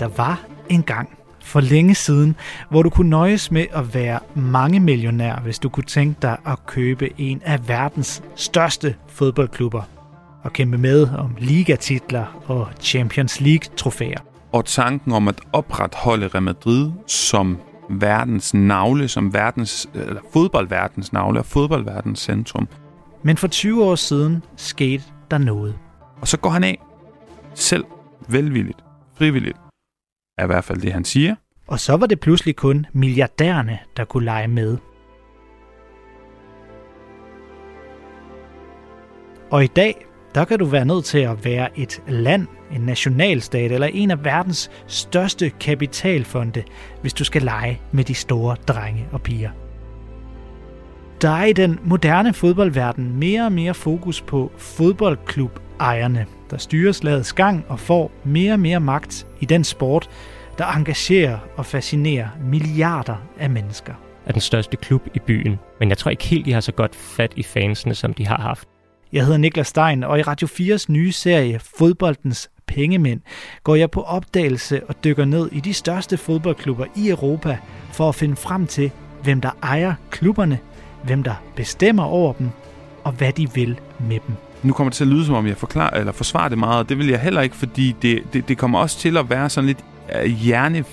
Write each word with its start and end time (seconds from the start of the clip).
der 0.00 0.08
var 0.16 0.40
en 0.68 0.82
gang 0.82 1.08
for 1.42 1.60
længe 1.60 1.94
siden, 1.94 2.36
hvor 2.70 2.82
du 2.82 2.90
kunne 2.90 3.10
nøjes 3.10 3.50
med 3.50 3.66
at 3.72 3.94
være 3.94 4.18
mange 4.34 4.80
millionær, 4.80 5.36
hvis 5.36 5.58
du 5.58 5.68
kunne 5.68 5.84
tænke 5.84 6.18
dig 6.22 6.36
at 6.46 6.66
købe 6.66 7.20
en 7.20 7.42
af 7.44 7.68
verdens 7.68 8.22
største 8.36 8.94
fodboldklubber 9.08 9.82
og 10.42 10.52
kæmpe 10.52 10.78
med 10.78 11.08
om 11.18 11.36
ligatitler 11.38 12.42
og 12.46 12.68
Champions 12.80 13.40
League-trofæer. 13.40 14.20
Og 14.52 14.64
tanken 14.64 15.12
om 15.12 15.28
at 15.28 15.40
opretholde 15.52 16.28
Real 16.28 16.42
Madrid 16.42 16.90
som 17.06 17.58
verdens 17.90 18.54
navle, 18.54 19.08
som 19.08 19.34
verdens, 19.34 19.88
eller 19.94 20.20
fodboldverdens 20.32 21.12
navle 21.12 21.38
og 21.38 21.46
fodboldverdens 21.46 22.20
centrum. 22.20 22.68
Men 23.22 23.36
for 23.36 23.48
20 23.48 23.84
år 23.84 23.94
siden 23.94 24.42
skete 24.56 25.04
der 25.30 25.38
noget. 25.38 25.74
Og 26.20 26.28
så 26.28 26.36
går 26.36 26.50
han 26.50 26.64
af. 26.64 26.78
Selv 27.54 27.84
velvilligt, 28.28 28.78
frivilligt, 29.14 29.56
er 30.40 30.44
i 30.44 30.46
hvert 30.46 30.64
fald 30.64 30.80
det, 30.80 30.92
han 30.92 31.04
siger. 31.04 31.34
Og 31.66 31.80
så 31.80 31.96
var 31.96 32.06
det 32.06 32.20
pludselig 32.20 32.56
kun 32.56 32.86
milliardærerne, 32.92 33.78
der 33.96 34.04
kunne 34.04 34.24
lege 34.24 34.48
med. 34.48 34.78
Og 39.50 39.64
i 39.64 39.66
dag, 39.66 40.06
der 40.34 40.44
kan 40.44 40.58
du 40.58 40.64
være 40.64 40.84
nødt 40.84 41.04
til 41.04 41.18
at 41.18 41.44
være 41.44 41.78
et 41.78 42.02
land, 42.08 42.46
en 42.72 42.80
nationalstat 42.80 43.72
eller 43.72 43.86
en 43.86 44.10
af 44.10 44.24
verdens 44.24 44.70
største 44.86 45.50
kapitalfonde, 45.50 46.62
hvis 47.00 47.14
du 47.14 47.24
skal 47.24 47.42
lege 47.42 47.80
med 47.92 48.04
de 48.04 48.14
store 48.14 48.56
drenge 48.68 49.08
og 49.12 49.22
piger. 49.22 49.50
Der 51.22 51.30
er 51.30 51.44
i 51.44 51.52
den 51.52 51.80
moderne 51.84 52.32
fodboldverden 52.32 53.16
mere 53.18 53.44
og 53.44 53.52
mere 53.52 53.74
fokus 53.74 54.20
på 54.20 54.52
fodboldklubejerne, 54.56 56.26
der 56.50 56.58
styrer 56.58 56.92
slagets 56.92 57.32
gang 57.32 57.64
og 57.68 57.80
får 57.80 58.10
mere 58.24 58.52
og 58.52 58.60
mere 58.60 58.80
magt 58.80 59.26
i 59.40 59.44
den 59.44 59.64
sport, 59.64 60.10
der 60.58 60.66
engagerer 60.66 61.38
og 61.56 61.66
fascinerer 61.66 62.28
milliarder 62.40 63.16
af 63.38 63.50
mennesker. 63.50 63.94
Er 64.26 64.32
den 64.32 64.40
største 64.40 64.76
klub 64.76 65.02
i 65.14 65.18
byen, 65.18 65.58
men 65.80 65.88
jeg 65.88 65.98
tror 65.98 66.10
ikke 66.10 66.24
helt, 66.24 66.46
de 66.46 66.52
har 66.52 66.60
så 66.60 66.72
godt 66.72 66.94
fat 66.94 67.32
i 67.36 67.42
fansene, 67.42 67.94
som 67.94 68.14
de 68.14 68.26
har 68.26 68.36
haft. 68.36 68.68
Jeg 69.12 69.24
hedder 69.24 69.38
Niklas 69.38 69.66
Stein, 69.66 70.04
og 70.04 70.18
i 70.18 70.22
Radio 70.22 70.48
4's 70.48 70.84
nye 70.88 71.12
serie 71.12 71.58
Fodboldens 71.78 72.50
Pengemænd 72.66 73.20
går 73.64 73.74
jeg 73.74 73.90
på 73.90 74.02
opdagelse 74.02 74.86
og 74.86 75.04
dykker 75.04 75.24
ned 75.24 75.52
i 75.52 75.60
de 75.60 75.74
største 75.74 76.16
fodboldklubber 76.16 76.86
i 76.96 77.08
Europa 77.08 77.58
for 77.92 78.08
at 78.08 78.14
finde 78.14 78.36
frem 78.36 78.66
til, 78.66 78.90
hvem 79.22 79.40
der 79.40 79.50
ejer 79.62 79.94
klubberne, 80.10 80.58
hvem 81.04 81.22
der 81.22 81.34
bestemmer 81.56 82.04
over 82.04 82.32
dem, 82.32 82.50
og 83.04 83.12
hvad 83.12 83.32
de 83.32 83.52
vil 83.54 83.80
med 83.98 84.18
dem. 84.26 84.49
Nu 84.62 84.72
kommer 84.72 84.90
det 84.90 84.96
til 84.96 85.04
at 85.04 85.08
lyde, 85.08 85.26
som 85.26 85.34
om 85.34 85.46
jeg 85.46 85.56
forklarer, 85.56 85.98
eller 85.98 86.12
forsvarer 86.12 86.48
det 86.48 86.58
meget, 86.58 86.78
og 86.78 86.88
det 86.88 86.98
vil 86.98 87.08
jeg 87.08 87.20
heller 87.20 87.40
ikke, 87.40 87.56
fordi 87.56 87.96
det, 88.02 88.22
det, 88.32 88.48
det 88.48 88.58
kommer 88.58 88.78
også 88.78 88.98
til 88.98 89.16
at 89.16 89.30
være 89.30 89.50
sådan 89.50 89.66
lidt 89.66 89.84
uh, 90.24 90.30
hjerne... 90.30 90.84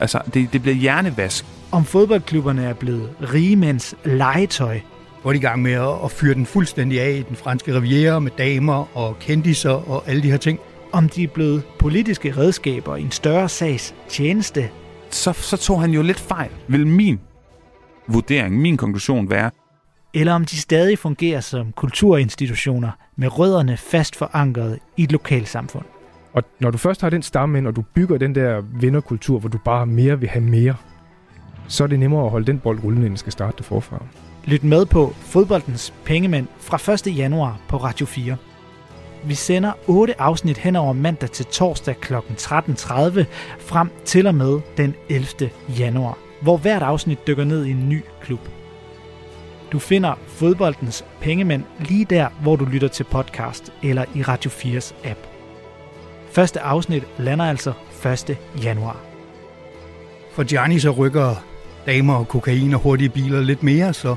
Altså, 0.00 0.20
det, 0.34 0.52
det 0.52 0.62
bliver 0.62 0.74
hjernevask. 0.74 1.44
Om 1.72 1.84
fodboldklubberne 1.84 2.64
er 2.64 2.74
blevet 2.74 3.10
rigemænds 3.34 3.94
legetøj, 4.04 4.80
de 5.24 5.36
i 5.36 5.38
gang 5.38 5.62
med 5.62 5.72
at, 5.72 6.04
at 6.04 6.10
fyre 6.10 6.34
den 6.34 6.46
fuldstændig 6.46 7.00
af 7.00 7.10
i 7.10 7.22
den 7.22 7.36
franske 7.36 7.74
riviera 7.74 8.18
med 8.18 8.30
damer 8.38 8.96
og 8.96 9.18
kendiser 9.18 9.90
og 9.90 10.02
alle 10.06 10.22
de 10.22 10.30
her 10.30 10.36
ting. 10.36 10.58
Om 10.92 11.08
de 11.08 11.22
er 11.22 11.28
blevet 11.28 11.62
politiske 11.78 12.36
redskaber 12.36 12.96
i 12.96 13.02
en 13.02 13.10
større 13.10 13.48
sags 13.48 13.94
tjeneste. 14.08 14.70
Så, 15.10 15.32
så 15.32 15.56
tog 15.56 15.80
han 15.80 15.90
jo 15.90 16.02
lidt 16.02 16.20
fejl, 16.20 16.50
vil 16.68 16.86
min 16.86 17.20
vurdering, 18.06 18.60
min 18.60 18.76
konklusion 18.76 19.30
være. 19.30 19.50
Eller 20.14 20.32
om 20.32 20.44
de 20.44 20.56
stadig 20.56 20.98
fungerer 20.98 21.40
som 21.40 21.72
kulturinstitutioner 21.72 22.90
med 23.16 23.38
rødderne 23.38 23.76
fast 23.76 24.16
forankret 24.16 24.78
i 24.96 25.02
et 25.02 25.12
lokalsamfund. 25.12 25.84
Og 26.32 26.42
når 26.60 26.70
du 26.70 26.78
først 26.78 27.00
har 27.00 27.10
den 27.10 27.22
stamme 27.22 27.58
ind, 27.58 27.66
og 27.66 27.76
du 27.76 27.82
bygger 27.82 28.18
den 28.18 28.34
der 28.34 28.60
vinderkultur, 28.60 29.38
hvor 29.38 29.48
du 29.48 29.58
bare 29.64 29.86
mere 29.86 30.20
vil 30.20 30.28
have 30.28 30.44
mere, 30.44 30.74
så 31.68 31.84
er 31.84 31.88
det 31.88 31.98
nemmere 31.98 32.24
at 32.24 32.30
holde 32.30 32.46
den 32.46 32.58
bold 32.58 32.84
rullende, 32.84 33.06
end 33.06 33.16
skal 33.16 33.32
starte 33.32 33.56
det 33.56 33.66
forfra. 33.66 34.02
Lyt 34.44 34.64
med 34.64 34.86
på 34.86 35.12
Fodboldens 35.20 35.94
Pengemænd 36.04 36.46
fra 36.58 36.92
1. 36.92 37.16
januar 37.18 37.58
på 37.68 37.76
Radio 37.76 38.06
4. 38.06 38.36
Vi 39.24 39.34
sender 39.34 39.72
8 39.86 40.20
afsnit 40.20 40.58
hen 40.58 40.76
over 40.76 40.92
mandag 40.92 41.30
til 41.30 41.46
torsdag 41.46 41.96
kl. 42.00 42.14
13.30 42.14 43.24
frem 43.58 43.90
til 44.04 44.26
og 44.26 44.34
med 44.34 44.60
den 44.76 44.94
11. 45.08 45.50
januar, 45.78 46.18
hvor 46.42 46.56
hvert 46.56 46.82
afsnit 46.82 47.26
dykker 47.26 47.44
ned 47.44 47.64
i 47.64 47.70
en 47.70 47.88
ny 47.88 48.02
klub. 48.22 48.40
Du 49.72 49.78
finder 49.78 50.14
Fodboldens 50.26 51.04
Pengemænd 51.20 51.64
lige 51.80 52.04
der, 52.04 52.28
hvor 52.28 52.56
du 52.56 52.64
lytter 52.64 52.88
til 52.88 53.04
podcast 53.04 53.72
eller 53.82 54.04
i 54.14 54.22
Radio 54.22 54.50
4's 54.50 55.08
app. 55.08 55.18
Første 56.30 56.60
afsnit 56.60 57.02
lander 57.18 57.44
altså 57.44 57.72
1. 58.30 58.36
januar. 58.62 59.00
For 60.32 60.44
Gianni 60.44 60.78
så 60.78 60.90
rykker 60.90 61.44
damer 61.86 62.14
og 62.14 62.28
kokain 62.28 62.74
og 62.74 62.80
hurtige 62.80 63.08
biler 63.08 63.40
lidt 63.40 63.62
mere, 63.62 63.94
så 63.94 64.16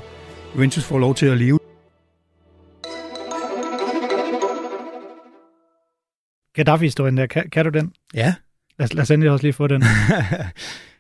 Juventus 0.55 0.83
får 0.83 0.99
lov 0.99 1.15
til 1.15 1.25
at 1.25 1.37
leve. 1.37 1.59
Gaddafi-historien 6.55 7.17
der, 7.17 7.25
kan, 7.25 7.49
kan 7.49 7.65
du 7.65 7.71
den? 7.71 7.93
Ja. 8.13 8.33
Lad, 8.79 8.87
lad 8.93 9.01
os 9.01 9.11
endelig 9.11 9.31
også 9.31 9.45
lige 9.45 9.53
få 9.53 9.67
den. 9.67 9.83